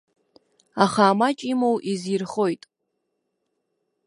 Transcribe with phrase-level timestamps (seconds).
[0.83, 2.61] Аха амаҷ имоу изирхоит.